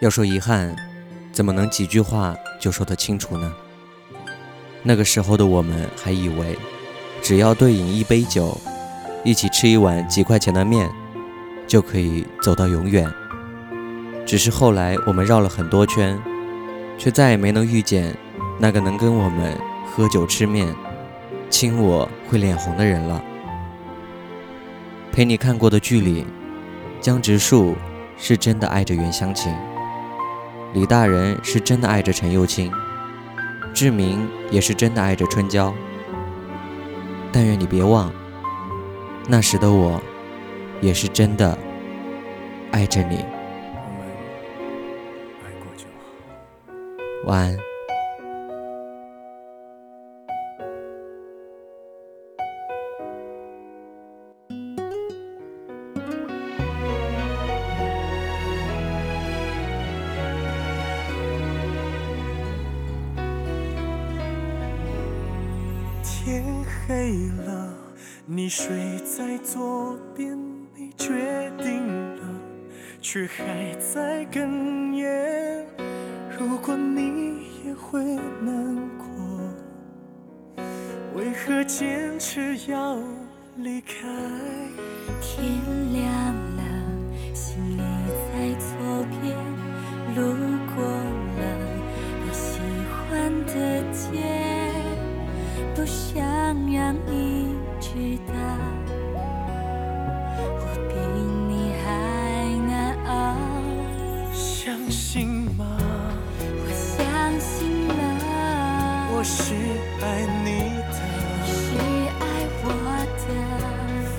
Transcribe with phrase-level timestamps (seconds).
[0.00, 0.76] 要说遗憾，
[1.32, 3.52] 怎么能几句话就说得清楚呢？
[4.84, 6.56] 那个时候的我们还以为，
[7.20, 8.56] 只要对饮一杯酒，
[9.24, 10.88] 一起吃一碗几块钱的面，
[11.66, 13.12] 就可以走到永远。
[14.24, 16.16] 只是后来我们绕了很多圈，
[16.96, 18.16] 却再也没能遇见
[18.60, 20.72] 那个能跟我们喝酒吃面、
[21.50, 23.20] 亲我会脸红的人了。
[25.10, 26.24] 陪你看过的剧里，
[27.00, 27.74] 江直树
[28.16, 29.52] 是真的爱着袁湘琴。
[30.74, 32.70] 李大人是真的爱着陈幼卿，
[33.72, 35.72] 志明也是真的爱着春娇。
[37.32, 38.12] 但愿你别忘，
[39.26, 40.00] 那时的我，
[40.80, 41.56] 也是真的
[42.70, 43.24] 爱着你。
[47.24, 47.67] 晚安。
[66.28, 66.44] 天
[66.86, 67.72] 黑了，
[68.26, 70.38] 你睡在左边，
[70.76, 72.22] 你决定了，
[73.00, 75.64] 却还在哽咽。
[76.38, 78.04] 如果你也会
[78.42, 79.06] 难过，
[81.14, 82.98] 为何坚持要
[83.56, 84.06] 离开？
[85.22, 85.50] 天
[85.94, 86.12] 亮
[86.58, 86.62] 了，
[87.32, 87.80] 心里
[88.28, 88.76] 在左
[89.22, 89.34] 边，
[90.14, 90.36] 路
[90.76, 91.40] 过了
[92.22, 92.60] 你喜
[93.08, 94.47] 欢的街。
[95.78, 96.26] 不想
[96.72, 98.34] 让你知道，
[100.34, 100.92] 我比
[101.46, 101.86] 你还
[102.66, 103.06] 难熬。
[104.34, 105.62] 相信吗？
[106.42, 106.98] 我相
[107.38, 107.94] 信了。
[109.12, 109.54] 我是
[110.02, 110.48] 爱你
[110.90, 110.98] 的，
[111.46, 111.54] 是
[112.18, 112.20] 爱
[112.64, 112.66] 我
[113.22, 113.30] 的，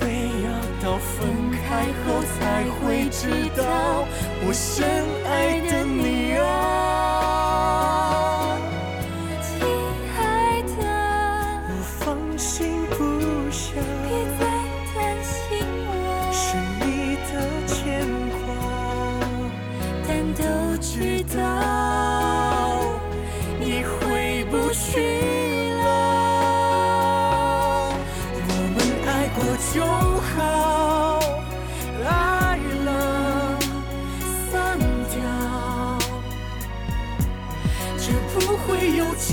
[0.40, 0.48] 要
[0.82, 1.12] 到分
[1.52, 2.40] 开后才
[2.80, 3.60] 会知道，
[4.46, 4.50] 我
[24.72, 25.00] 去
[25.82, 25.84] 了。
[28.34, 29.38] 我们爱过
[29.72, 29.76] 就
[30.30, 30.38] 好，
[32.04, 32.08] 爱
[32.84, 32.88] 了
[34.50, 34.54] 散
[35.10, 35.18] 掉，
[37.98, 38.02] 绝
[38.34, 39.30] 不会有结。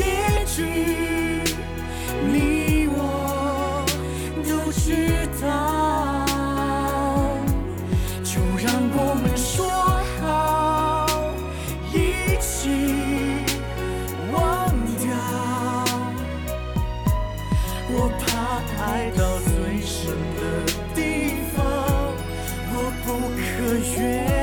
[23.75, 24.36] 知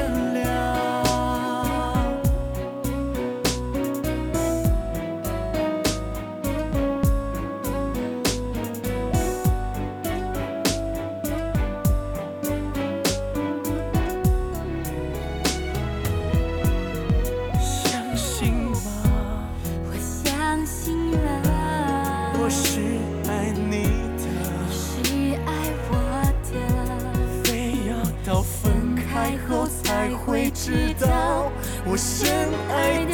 [31.95, 32.27] 我深
[32.69, 33.14] 爱的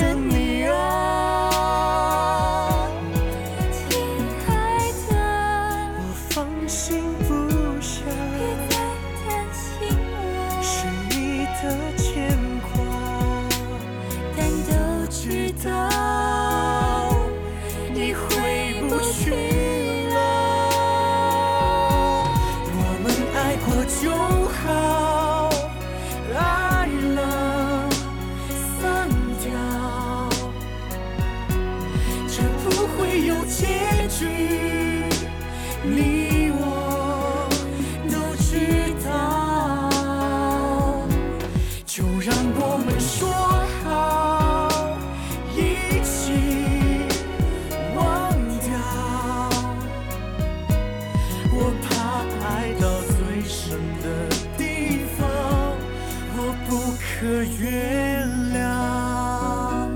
[57.45, 59.91] 月亮。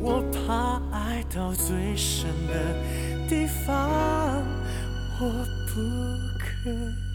[0.00, 4.42] 我怕爱到最深的地方。
[5.20, 5.28] 我
[5.66, 5.80] 不
[6.38, 7.07] 可。